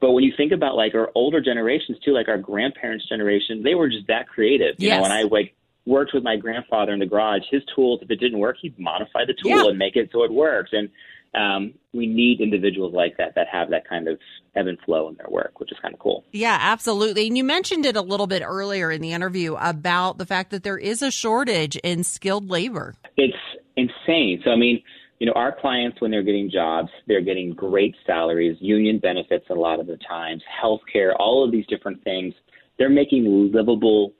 But 0.00 0.12
when 0.12 0.24
you 0.24 0.32
think 0.36 0.52
about 0.52 0.76
like 0.76 0.94
our 0.94 1.10
older 1.14 1.40
generations 1.40 1.98
too, 2.04 2.12
like 2.12 2.28
our 2.28 2.38
grandparents' 2.38 3.08
generation, 3.08 3.62
they 3.62 3.74
were 3.74 3.88
just 3.88 4.06
that 4.08 4.28
creative. 4.28 4.76
You 4.78 4.88
yes. 4.88 4.96
know, 4.96 5.02
when 5.02 5.12
I 5.12 5.22
like 5.22 5.54
worked 5.84 6.14
with 6.14 6.22
my 6.22 6.36
grandfather 6.36 6.92
in 6.92 6.98
the 6.98 7.06
garage, 7.06 7.42
his 7.50 7.62
tools, 7.74 8.00
if 8.02 8.10
it 8.10 8.16
didn't 8.16 8.38
work, 8.38 8.56
he'd 8.60 8.78
modify 8.78 9.24
the 9.26 9.34
tool 9.34 9.64
yeah. 9.64 9.68
and 9.68 9.78
make 9.78 9.96
it 9.96 10.08
so 10.12 10.24
it 10.24 10.32
works. 10.32 10.70
And 10.72 10.88
um, 11.34 11.74
we 11.92 12.06
need 12.06 12.40
individuals 12.40 12.92
like 12.94 13.16
that 13.18 13.34
that 13.36 13.46
have 13.52 13.70
that 13.70 13.88
kind 13.88 14.08
of 14.08 14.18
ebb 14.56 14.66
and 14.66 14.78
flow 14.80 15.08
in 15.08 15.14
their 15.16 15.28
work, 15.28 15.60
which 15.60 15.70
is 15.70 15.78
kind 15.80 15.94
of 15.94 16.00
cool. 16.00 16.24
Yeah, 16.32 16.58
absolutely. 16.60 17.26
And 17.26 17.36
you 17.36 17.44
mentioned 17.44 17.86
it 17.86 17.96
a 17.96 18.02
little 18.02 18.26
bit 18.26 18.42
earlier 18.44 18.90
in 18.90 19.00
the 19.00 19.12
interview 19.12 19.54
about 19.54 20.18
the 20.18 20.26
fact 20.26 20.50
that 20.50 20.62
there 20.62 20.78
is 20.78 21.02
a 21.02 21.10
shortage 21.10 21.76
in 21.76 22.04
skilled 22.04 22.50
labor. 22.50 22.94
It's 23.16 23.36
insane. 23.76 24.40
So, 24.44 24.50
I 24.50 24.56
mean, 24.56 24.82
you 25.20 25.26
know, 25.26 25.32
our 25.34 25.54
clients, 25.54 26.00
when 26.00 26.10
they're 26.10 26.22
getting 26.22 26.50
jobs, 26.50 26.88
they're 27.06 27.20
getting 27.20 27.52
great 27.52 27.94
salaries, 28.06 28.56
union 28.60 28.98
benefits 28.98 29.44
a 29.50 29.54
lot 29.54 29.78
of 29.78 29.86
the 29.86 29.98
times, 30.08 30.42
health 30.60 30.80
care, 30.90 31.14
all 31.16 31.44
of 31.44 31.52
these 31.52 31.66
different 31.66 32.02
things. 32.02 32.34
They're 32.78 32.88
making 32.88 33.52
livable 33.52 34.14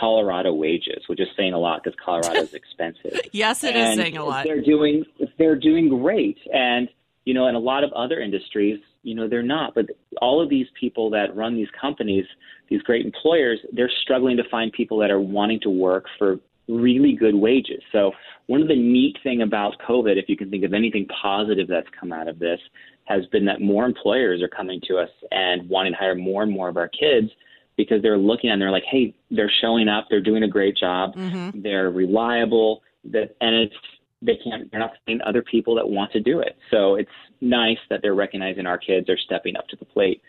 Colorado 0.00 0.52
wages, 0.52 1.04
which 1.08 1.20
is 1.20 1.28
saying 1.36 1.52
a 1.52 1.58
lot 1.58 1.82
because 1.82 1.98
Colorado 2.02 2.40
is 2.40 2.54
expensive. 2.54 3.20
yes, 3.32 3.64
it 3.64 3.74
and 3.76 3.98
is 3.98 4.04
saying 4.04 4.16
a 4.16 4.24
lot. 4.24 4.44
They're 4.44 4.62
doing 4.62 5.04
they're 5.38 5.58
doing 5.58 5.88
great, 5.88 6.38
and 6.52 6.88
you 7.24 7.34
know, 7.34 7.46
in 7.46 7.54
a 7.54 7.58
lot 7.60 7.84
of 7.84 7.92
other 7.92 8.20
industries, 8.20 8.80
you 9.02 9.14
know, 9.14 9.28
they're 9.28 9.42
not. 9.42 9.74
But 9.74 9.86
all 10.20 10.42
of 10.42 10.50
these 10.50 10.66
people 10.78 11.10
that 11.10 11.34
run 11.34 11.56
these 11.56 11.68
companies, 11.78 12.26
these 12.68 12.82
great 12.82 13.04
employers, 13.04 13.60
they're 13.72 13.90
struggling 14.02 14.36
to 14.36 14.44
find 14.50 14.72
people 14.72 14.98
that 14.98 15.10
are 15.10 15.20
wanting 15.20 15.60
to 15.60 15.70
work 15.70 16.06
for 16.18 16.38
really 16.68 17.12
good 17.12 17.34
wages. 17.34 17.82
So 17.92 18.12
one 18.46 18.62
of 18.62 18.68
the 18.68 18.76
neat 18.76 19.18
thing 19.22 19.42
about 19.42 19.74
COVID, 19.86 20.16
if 20.16 20.28
you 20.28 20.36
can 20.36 20.50
think 20.50 20.64
of 20.64 20.72
anything 20.72 21.06
positive 21.22 21.68
that's 21.68 21.88
come 21.98 22.12
out 22.12 22.28
of 22.28 22.38
this, 22.38 22.60
has 23.04 23.26
been 23.26 23.44
that 23.44 23.60
more 23.60 23.84
employers 23.84 24.42
are 24.42 24.48
coming 24.48 24.80
to 24.88 24.96
us 24.96 25.10
and 25.30 25.68
wanting 25.68 25.92
to 25.92 25.98
hire 25.98 26.14
more 26.14 26.42
and 26.42 26.50
more 26.50 26.68
of 26.68 26.76
our 26.78 26.88
kids 26.88 27.30
because 27.76 28.02
they're 28.02 28.18
looking 28.18 28.50
and 28.50 28.60
they're 28.60 28.70
like, 28.70 28.84
hey, 28.90 29.14
they're 29.30 29.52
showing 29.60 29.88
up, 29.88 30.06
they're 30.08 30.20
doing 30.20 30.42
a 30.42 30.48
great 30.48 30.76
job, 30.76 31.14
mm-hmm. 31.14 31.60
they're 31.60 31.90
reliable, 31.90 32.82
that 33.04 33.36
and 33.40 33.54
it's 33.54 33.74
they 34.22 34.38
can't 34.42 34.70
they're 34.70 34.80
not 34.80 34.92
finding 35.04 35.22
other 35.26 35.42
people 35.42 35.74
that 35.74 35.88
want 35.88 36.12
to 36.12 36.20
do 36.20 36.40
it. 36.40 36.56
So 36.70 36.94
it's 36.96 37.10
nice 37.40 37.78
that 37.90 38.00
they're 38.02 38.14
recognizing 38.14 38.66
our 38.66 38.78
kids 38.78 39.08
are 39.08 39.18
stepping 39.18 39.56
up 39.56 39.68
to 39.68 39.76
the 39.76 39.84
plate. 39.84 40.22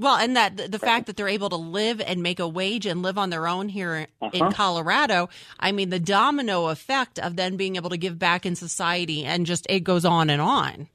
Well, 0.00 0.16
and 0.16 0.34
that 0.34 0.72
the 0.72 0.78
fact 0.78 1.06
that 1.06 1.18
they're 1.18 1.28
able 1.28 1.50
to 1.50 1.56
live 1.56 2.00
and 2.00 2.22
make 2.22 2.40
a 2.40 2.48
wage 2.48 2.86
and 2.86 3.02
live 3.02 3.18
on 3.18 3.28
their 3.28 3.46
own 3.46 3.68
here 3.68 4.06
uh-huh. 4.22 4.30
in 4.32 4.52
Colorado, 4.52 5.28
I 5.58 5.72
mean, 5.72 5.90
the 5.90 6.00
domino 6.00 6.68
effect 6.68 7.18
of 7.18 7.36
then 7.36 7.58
being 7.58 7.76
able 7.76 7.90
to 7.90 7.98
give 7.98 8.18
back 8.18 8.46
in 8.46 8.56
society 8.56 9.26
and 9.26 9.44
just 9.44 9.66
it 9.68 9.80
goes 9.80 10.06
on 10.06 10.30
and 10.30 10.40
on. 10.40 10.88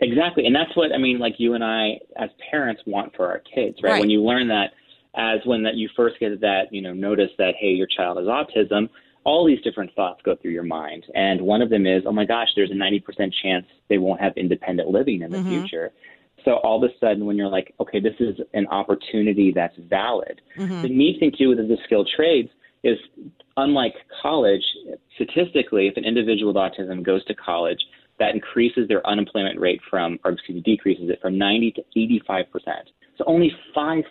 Exactly. 0.00 0.46
And 0.46 0.54
that's 0.54 0.74
what 0.76 0.92
I 0.92 0.98
mean, 0.98 1.18
like 1.18 1.34
you 1.38 1.54
and 1.54 1.64
I 1.64 1.98
as 2.16 2.30
parents 2.50 2.82
want 2.86 3.14
for 3.16 3.26
our 3.26 3.40
kids, 3.40 3.78
right? 3.82 3.92
right. 3.92 4.00
When 4.00 4.10
you 4.10 4.22
learn 4.22 4.48
that 4.48 4.72
as 5.16 5.40
when 5.44 5.62
that 5.64 5.74
you 5.74 5.88
first 5.96 6.20
get 6.20 6.40
that, 6.40 6.64
you 6.70 6.80
know, 6.80 6.92
notice 6.92 7.30
that, 7.38 7.54
hey, 7.58 7.70
your 7.70 7.88
child 7.88 8.18
has 8.18 8.26
autism, 8.26 8.88
all 9.24 9.46
these 9.46 9.60
different 9.62 9.92
thoughts 9.94 10.20
go 10.24 10.36
through 10.36 10.52
your 10.52 10.62
mind. 10.62 11.04
And 11.14 11.40
one 11.42 11.60
of 11.60 11.70
them 11.70 11.86
is, 11.86 12.04
oh 12.06 12.12
my 12.12 12.24
gosh, 12.24 12.48
there's 12.54 12.70
a 12.70 12.74
90% 12.74 13.32
chance 13.42 13.66
they 13.88 13.98
won't 13.98 14.20
have 14.20 14.32
independent 14.36 14.88
living 14.88 15.22
in 15.22 15.30
the 15.30 15.38
mm-hmm. 15.38 15.60
future. 15.60 15.92
So 16.44 16.52
all 16.58 16.82
of 16.82 16.88
a 16.88 16.94
sudden, 17.00 17.26
when 17.26 17.36
you're 17.36 17.48
like, 17.48 17.74
okay, 17.80 18.00
this 18.00 18.14
is 18.20 18.36
an 18.54 18.66
opportunity 18.68 19.52
that's 19.52 19.76
valid. 19.88 20.40
Mm-hmm. 20.56 20.82
The 20.82 20.88
neat 20.88 21.20
thing 21.20 21.32
too 21.36 21.48
with 21.48 21.58
the 21.58 21.76
skilled 21.84 22.08
trades 22.14 22.48
is, 22.84 22.96
unlike 23.56 23.94
college, 24.22 24.62
statistically, 25.16 25.88
if 25.88 25.96
an 25.96 26.04
individual 26.04 26.52
with 26.52 26.62
autism 26.62 27.02
goes 27.02 27.24
to 27.24 27.34
college, 27.34 27.80
that 28.18 28.34
increases 28.34 28.88
their 28.88 29.06
unemployment 29.06 29.58
rate 29.60 29.80
from, 29.88 30.18
or 30.24 30.32
excuse 30.32 30.56
me, 30.56 30.62
decreases 30.62 31.10
it 31.10 31.20
from 31.20 31.38
90 31.38 31.72
to 31.72 31.82
85 31.96 32.50
percent. 32.50 32.90
So 33.18 33.24
only 33.26 33.52
5% 33.76 34.04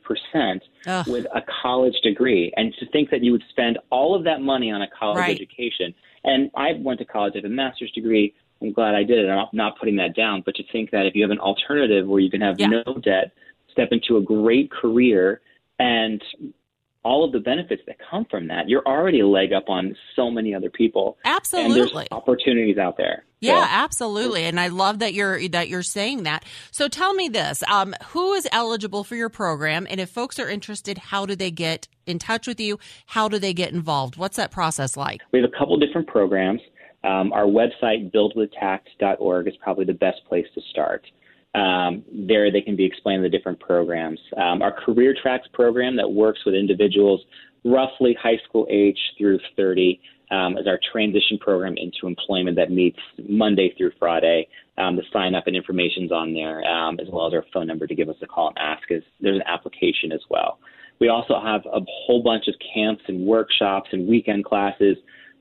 Ugh. 0.86 1.08
with 1.08 1.26
a 1.34 1.42
college 1.62 1.96
degree. 2.04 2.52
And 2.58 2.74
to 2.80 2.86
think 2.90 3.10
that 3.10 3.24
you 3.24 3.32
would 3.32 3.44
spend 3.50 3.80
all 3.90 4.14
of 4.16 4.26
that 4.26 4.42
money 4.42 4.70
on 4.70 4.82
a 4.82 4.88
college 4.88 5.20
right. 5.20 5.36
education. 5.36 5.94
And 6.26 6.52
I 6.56 6.74
went 6.78 7.00
to 7.00 7.06
college, 7.06 7.34
I 7.36 7.38
have 7.38 7.46
a 7.46 7.50
master's 7.50 7.92
degree. 7.92 8.36
I'm 8.62 8.74
glad 8.74 8.96
I 8.96 9.04
did 9.04 9.20
it. 9.20 9.30
I'm 9.30 9.48
not 9.54 9.80
putting 9.80 9.96
that 9.96 10.14
down. 10.14 10.44
But 10.46 10.56
to 10.56 10.64
think 10.72 10.92
that 10.92 11.06
if 11.06 11.16
you 11.16 11.22
have 11.24 11.32
an 11.32 11.40
alternative 11.40 12.06
where 12.06 12.20
you 12.20 12.30
can 12.30 12.42
have 12.42 12.60
yeah. 12.60 12.68
no 12.68 12.84
debt, 13.02 13.32
step 13.72 13.90
into 13.92 14.18
a 14.18 14.22
great 14.22 14.70
career, 14.72 15.42
and 15.80 16.22
all 17.08 17.24
of 17.24 17.32
the 17.32 17.40
benefits 17.40 17.82
that 17.88 17.96
come 18.12 18.26
from 18.30 18.48
that, 18.50 18.68
you're 18.68 18.86
already 18.86 19.22
a 19.22 19.28
leg 19.28 19.54
up 19.54 19.70
on 19.70 19.96
so 20.14 20.30
many 20.30 20.54
other 20.54 20.70
people. 20.70 21.18
Absolutely. 21.24 22.08
And 22.12 22.12
opportunities 22.12 22.78
out 22.78 22.98
there. 22.98 23.24
Yeah, 23.40 23.64
so, 23.64 23.70
absolutely. 23.70 24.44
And 24.44 24.60
I 24.60 24.68
love 24.68 25.00
that 25.00 25.14
you're 25.14 25.48
that 25.50 25.70
you're 25.70 25.84
saying 25.84 26.24
that. 26.24 26.44
So 26.70 26.90
tell 26.90 27.14
me 27.14 27.30
this, 27.30 27.64
um, 27.70 27.96
who 28.08 28.34
is 28.34 28.46
eligible 28.52 29.06
for 29.06 29.16
your 29.16 29.30
program 29.30 29.88
and 29.90 30.02
if 30.02 30.10
folks 30.10 30.38
are 30.38 30.50
interested, 30.50 30.98
how 30.98 31.26
do 31.26 31.34
they 31.34 31.50
get 31.50 31.88
in 32.06 32.20
touch 32.20 32.46
with 32.46 32.60
you? 32.60 32.78
How 33.06 33.30
do 33.30 33.40
they 33.40 33.54
get 33.54 33.72
involved? 33.72 34.18
What's 34.18 34.36
that 34.36 34.52
process 34.52 34.98
like? 34.98 35.22
We 35.32 35.40
have 35.40 35.50
a 35.50 35.58
couple 35.58 35.78
different 35.78 36.08
programs. 36.08 36.60
Um, 37.06 37.32
our 37.32 37.46
website, 37.46 38.12
buildwithtact.org, 38.12 39.48
is 39.48 39.54
probably 39.62 39.86
the 39.86 39.94
best 39.94 40.26
place 40.28 40.48
to 40.56 40.62
start. 40.72 41.06
Um, 41.58 42.04
there, 42.12 42.52
they 42.52 42.62
can 42.62 42.76
be 42.76 42.86
explained 42.86 43.24
the 43.24 43.30
different 43.30 43.60
programs. 43.60 44.20
Um, 44.38 44.62
our 44.62 44.72
Career 44.72 45.16
Tracks 45.20 45.48
program 45.54 45.96
that 45.96 46.08
works 46.10 46.40
with 46.46 46.54
individuals 46.54 47.22
roughly 47.66 48.16
high 48.22 48.38
school 48.48 48.68
age 48.70 49.00
through 49.18 49.40
30 49.56 50.00
um, 50.30 50.58
is 50.58 50.68
our 50.68 50.80
transition 50.92 51.38
program 51.40 51.76
into 51.78 52.06
employment 52.06 52.58
that 52.58 52.70
meets 52.70 53.00
Monday 53.28 53.74
through 53.78 53.92
Friday. 53.98 54.48
Um, 54.78 54.96
the 54.96 55.04
sign 55.12 55.34
up 55.34 55.48
and 55.48 55.56
information's 55.56 56.12
on 56.12 56.34
there, 56.34 56.64
um, 56.66 57.00
as 57.00 57.08
well 57.12 57.28
as 57.28 57.34
our 57.34 57.44
phone 57.52 57.66
number 57.66 57.88
to 57.88 57.96
give 57.96 58.10
us 58.10 58.18
a 58.22 58.28
call 58.28 58.50
and 58.50 58.58
ask. 58.60 58.84
Is 58.92 59.02
there's 59.22 59.38
an 59.38 59.48
application 59.48 60.12
as 60.12 60.22
well. 60.30 60.60
We 61.00 61.10
also 61.10 61.40
have 61.44 61.62
a 61.66 61.80
whole 62.06 62.22
bunch 62.22 62.48
of 62.48 62.56
camps 62.74 63.04
and 63.08 63.26
workshops 63.26 63.90
and 63.92 64.08
weekend 64.08 64.46
classes 64.46 64.98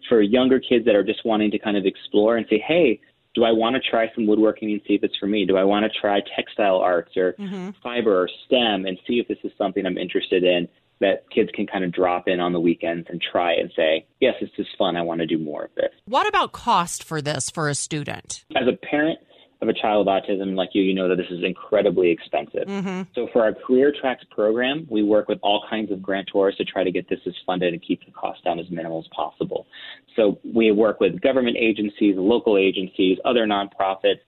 for 0.09 0.23
younger 0.23 0.61
kids 0.61 0.85
that 0.87 0.95
are 0.95 1.05
just 1.05 1.25
wanting 1.25 1.51
to 1.51 1.59
kind 1.59 1.77
of 1.77 1.85
explore 1.85 2.37
and 2.37 2.47
say, 2.49 2.63
hey, 2.67 3.01
do 3.37 3.45
I 3.45 3.53
want 3.53 3.77
to 3.77 3.91
try 3.91 4.11
some 4.15 4.27
woodworking 4.27 4.73
and 4.73 4.81
see 4.89 4.95
if 4.95 5.05
it's 5.05 5.17
for 5.19 5.27
me? 5.27 5.45
Do 5.45 5.57
I 5.57 5.65
want 5.65 5.85
to 5.85 6.01
try 6.01 6.21
textile 6.35 6.79
arts 6.79 7.17
or 7.17 7.35
mm-hmm. 7.35 7.71
fiber 7.83 8.23
or 8.23 8.29
STEM 8.47 8.87
and 8.87 8.99
see 9.07 9.21
if 9.21 9.29
this 9.29 9.39
is 9.45 9.53
something 9.59 9.85
I'm 9.85 9.99
interested 9.99 10.43
in 10.43 10.67
that 11.01 11.29
kids 11.31 11.51
can 11.53 11.67
kind 11.67 11.85
of 11.85 11.93
drop 11.93 12.27
in 12.27 12.41
on 12.41 12.55
the 12.55 12.61
weekends 12.61 13.07
and 13.11 13.21
try 13.21 13.53
and 13.53 13.71
say, 13.77 14.07
yes, 14.21 14.35
this 14.41 14.49
is 14.57 14.67
fun. 14.79 14.97
I 14.97 15.03
want 15.03 15.21
to 15.21 15.27
do 15.27 15.37
more 15.37 15.65
of 15.65 15.71
this. 15.77 15.91
What 16.07 16.27
about 16.27 16.53
cost 16.53 17.05
for 17.05 17.21
this 17.21 17.51
for 17.51 17.69
a 17.69 17.75
student? 17.75 18.47
As 18.57 18.67
a 18.67 18.77
parent 18.87 19.19
of 19.63 19.69
a 19.69 19.73
child 19.73 20.07
with 20.07 20.13
autism 20.13 20.55
like 20.55 20.71
you, 20.73 20.83
you 20.83 20.95
know 20.95 21.09
that 21.09 21.17
this 21.17 21.31
is 21.31 21.43
incredibly 21.43 22.11
expensive. 22.11 22.69
Mm-hmm. 22.69 23.03
So 23.15 23.29
for 23.33 23.43
our 23.43 23.55
Career 23.55 23.93
Tracks 23.99 24.25
program, 24.31 24.87
we 24.91 25.03
work 25.03 25.29
with 25.29 25.39
all 25.43 25.65
kinds 25.69 25.91
of 25.91 26.01
grantors 26.01 26.57
to 26.59 26.65
try 26.65 26.85
to 26.85 26.91
get 26.91 27.09
this 27.09 27.21
as 27.27 27.35
funded 27.47 27.73
and 27.73 27.83
keep 27.83 28.05
the 28.05 28.13
cost 28.13 28.45
down 28.45 28.59
as 28.59 28.67
minimal 28.71 29.01
as 29.01 29.09
possible. 29.15 29.67
So 30.15 30.39
we 30.45 30.71
work 30.73 31.01
with 31.01 31.21
government 31.21 31.57
agencies, 31.59 32.17
local 32.17 32.59
agencies, 32.59 33.19
other 33.25 33.47
nonprofits. 33.47 34.21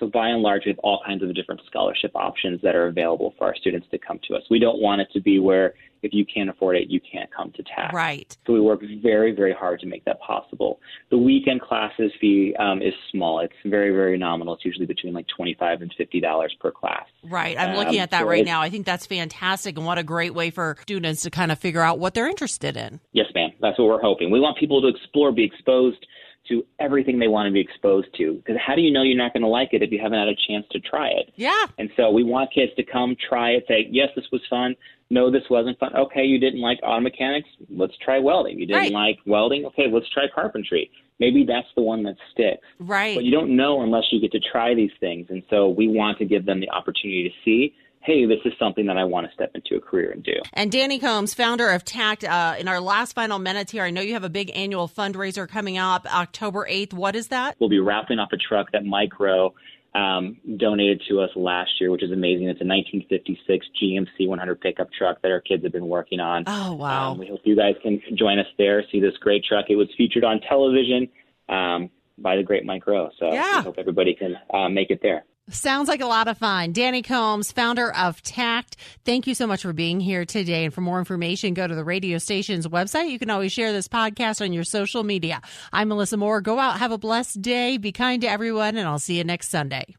So 0.00 0.08
by 0.08 0.28
and 0.28 0.42
large, 0.42 0.62
we 0.66 0.70
have 0.72 0.78
all 0.80 1.00
kinds 1.06 1.22
of 1.22 1.32
different 1.34 1.60
scholarship 1.66 2.10
options 2.14 2.60
that 2.62 2.74
are 2.74 2.88
available 2.88 3.34
for 3.38 3.46
our 3.46 3.54
students 3.56 3.86
to 3.92 3.98
come 3.98 4.18
to 4.28 4.34
us. 4.34 4.42
We 4.50 4.58
don't 4.58 4.80
want 4.80 5.00
it 5.00 5.08
to 5.12 5.20
be 5.20 5.38
where 5.38 5.74
if 6.02 6.12
you 6.12 6.26
can't 6.26 6.50
afford 6.50 6.76
it, 6.76 6.90
you 6.90 7.00
can't 7.00 7.30
come 7.32 7.50
to 7.52 7.62
TACT. 7.62 7.94
Right. 7.94 8.36
So 8.46 8.52
we 8.52 8.60
work 8.60 8.80
very, 9.02 9.32
very 9.32 9.54
hard 9.54 9.80
to 9.80 9.86
make 9.86 10.04
that 10.04 10.20
possible. 10.20 10.80
The 11.10 11.16
weekend 11.16 11.62
classes 11.62 12.12
fee 12.20 12.54
um, 12.58 12.82
is 12.82 12.92
small. 13.10 13.40
It's 13.40 13.54
very, 13.64 13.90
very 13.90 14.18
nominal. 14.18 14.54
It's 14.54 14.64
usually 14.66 14.84
between 14.84 15.14
like 15.14 15.26
twenty-five 15.28 15.80
and 15.80 15.94
fifty 15.96 16.20
dollars 16.20 16.54
per 16.60 16.70
class. 16.70 17.06
Right. 17.22 17.58
I'm 17.58 17.76
looking 17.76 18.00
Um, 18.00 18.02
at 18.02 18.10
that 18.10 18.22
so 18.22 18.26
right 18.26 18.44
now. 18.44 18.60
I 18.60 18.68
think 18.68 18.84
that's 18.84 19.06
fantastic, 19.06 19.78
and 19.78 19.86
what 19.86 19.96
a 19.96 20.02
great 20.02 20.34
way 20.34 20.50
for 20.50 20.76
students 20.82 21.22
to 21.22 21.30
kind 21.30 21.50
of 21.50 21.58
figure 21.58 21.80
out 21.80 21.98
what 21.98 22.12
they're 22.12 22.28
interested 22.28 22.76
in. 22.76 23.00
Yes, 23.12 23.26
ma'am. 23.34 23.52
That's 23.60 23.78
what 23.78 23.88
we're 23.88 24.02
hoping. 24.02 24.30
We 24.30 24.40
want 24.40 24.58
people 24.58 24.82
to 24.82 24.88
explore, 24.88 25.32
be 25.32 25.44
exposed 25.44 26.04
to 26.48 26.64
everything 26.78 27.18
they 27.18 27.28
want 27.28 27.46
to 27.46 27.52
be 27.52 27.60
exposed 27.60 28.08
to. 28.16 28.34
Because 28.34 28.56
how 28.64 28.74
do 28.74 28.82
you 28.82 28.92
know 28.92 29.02
you're 29.02 29.16
not 29.16 29.32
going 29.32 29.42
to 29.42 29.48
like 29.48 29.70
it 29.72 29.82
if 29.82 29.90
you 29.90 29.98
haven't 29.98 30.18
had 30.18 30.28
a 30.28 30.36
chance 30.48 30.66
to 30.72 30.80
try 30.80 31.08
it? 31.08 31.32
Yeah. 31.36 31.66
And 31.78 31.90
so 31.96 32.10
we 32.10 32.22
want 32.24 32.52
kids 32.52 32.72
to 32.76 32.82
come 32.84 33.16
try 33.28 33.50
it, 33.52 33.64
say, 33.68 33.88
yes, 33.90 34.08
this 34.14 34.26
was 34.30 34.42
fun. 34.50 34.74
No, 35.10 35.30
this 35.30 35.42
wasn't 35.50 35.78
fun. 35.78 35.94
Okay, 35.94 36.24
you 36.24 36.38
didn't 36.38 36.60
like 36.60 36.78
auto 36.82 37.00
mechanics. 37.00 37.48
Let's 37.70 37.96
try 37.98 38.18
welding. 38.18 38.58
You 38.58 38.66
didn't 38.66 38.82
Right. 38.82 38.92
like 38.92 39.18
welding. 39.26 39.64
Okay, 39.66 39.86
let's 39.90 40.08
try 40.10 40.24
carpentry. 40.34 40.90
Maybe 41.20 41.44
that's 41.44 41.68
the 41.76 41.82
one 41.82 42.02
that 42.04 42.16
sticks. 42.32 42.66
Right. 42.80 43.14
But 43.14 43.24
you 43.24 43.30
don't 43.30 43.54
know 43.54 43.82
unless 43.82 44.04
you 44.10 44.20
get 44.20 44.32
to 44.32 44.40
try 44.40 44.74
these 44.74 44.90
things. 45.00 45.26
And 45.30 45.42
so 45.50 45.68
we 45.68 45.88
want 45.88 46.18
to 46.18 46.24
give 46.24 46.46
them 46.46 46.58
the 46.60 46.70
opportunity 46.70 47.28
to 47.28 47.34
see, 47.44 47.74
hey, 48.04 48.26
this 48.26 48.38
is 48.44 48.52
something 48.58 48.86
that 48.86 48.96
I 48.98 49.04
want 49.04 49.26
to 49.26 49.32
step 49.32 49.52
into 49.54 49.76
a 49.76 49.80
career 49.80 50.10
and 50.10 50.22
do. 50.22 50.34
And 50.52 50.70
Danny 50.70 50.98
Combs, 50.98 51.32
founder 51.32 51.70
of 51.70 51.84
TACT, 51.84 52.24
uh, 52.24 52.54
in 52.58 52.68
our 52.68 52.78
last 52.80 53.14
final 53.14 53.38
minutes 53.38 53.72
here, 53.72 53.82
I 53.82 53.90
know 53.90 54.02
you 54.02 54.12
have 54.12 54.24
a 54.24 54.28
big 54.28 54.50
annual 54.54 54.88
fundraiser 54.88 55.48
coming 55.48 55.78
up 55.78 56.06
October 56.14 56.66
8th. 56.70 56.92
What 56.92 57.16
is 57.16 57.28
that? 57.28 57.56
We'll 57.58 57.70
be 57.70 57.78
wrapping 57.80 58.18
up 58.18 58.32
a 58.32 58.36
truck 58.36 58.72
that 58.72 58.84
Mike 58.84 59.18
Rowe 59.18 59.54
um, 59.94 60.36
donated 60.58 61.02
to 61.08 61.20
us 61.20 61.30
last 61.34 61.70
year, 61.80 61.90
which 61.90 62.02
is 62.02 62.10
amazing. 62.12 62.48
It's 62.48 62.60
a 62.60 62.66
1956 62.66 63.66
GMC 63.82 64.28
100 64.28 64.60
pickup 64.60 64.88
truck 64.92 65.22
that 65.22 65.30
our 65.30 65.40
kids 65.40 65.62
have 65.62 65.72
been 65.72 65.86
working 65.88 66.20
on. 66.20 66.44
Oh, 66.46 66.74
wow. 66.74 67.12
Um, 67.12 67.18
we 67.18 67.26
hope 67.28 67.40
you 67.44 67.56
guys 67.56 67.74
can 67.82 68.00
join 68.14 68.38
us 68.38 68.46
there, 68.58 68.82
see 68.92 69.00
this 69.00 69.16
great 69.20 69.44
truck. 69.44 69.66
It 69.70 69.76
was 69.76 69.88
featured 69.96 70.24
on 70.24 70.40
television 70.40 71.08
um, 71.48 71.90
by 72.18 72.36
the 72.36 72.42
great 72.42 72.64
Mike 72.66 72.86
Rowe. 72.86 73.10
So 73.18 73.32
Yeah. 73.32 73.58
we 73.60 73.64
hope 73.64 73.76
everybody 73.78 74.14
can 74.14 74.36
uh, 74.52 74.68
make 74.68 74.90
it 74.90 75.00
there. 75.00 75.24
Sounds 75.50 75.88
like 75.88 76.00
a 76.00 76.06
lot 76.06 76.26
of 76.26 76.38
fun. 76.38 76.72
Danny 76.72 77.02
Combs, 77.02 77.52
founder 77.52 77.92
of 77.94 78.22
Tact. 78.22 78.76
Thank 79.04 79.26
you 79.26 79.34
so 79.34 79.46
much 79.46 79.60
for 79.60 79.74
being 79.74 80.00
here 80.00 80.24
today. 80.24 80.64
And 80.64 80.72
for 80.72 80.80
more 80.80 80.98
information, 80.98 81.52
go 81.52 81.66
to 81.66 81.74
the 81.74 81.84
radio 81.84 82.16
station's 82.16 82.66
website. 82.66 83.10
You 83.10 83.18
can 83.18 83.28
always 83.28 83.52
share 83.52 83.70
this 83.70 83.86
podcast 83.86 84.40
on 84.40 84.54
your 84.54 84.64
social 84.64 85.04
media. 85.04 85.42
I'm 85.70 85.88
Melissa 85.88 86.16
Moore. 86.16 86.40
Go 86.40 86.58
out, 86.58 86.78
have 86.78 86.92
a 86.92 86.98
blessed 86.98 87.42
day, 87.42 87.76
be 87.76 87.92
kind 87.92 88.22
to 88.22 88.28
everyone, 88.28 88.78
and 88.78 88.88
I'll 88.88 88.98
see 88.98 89.18
you 89.18 89.24
next 89.24 89.50
Sunday. 89.50 89.96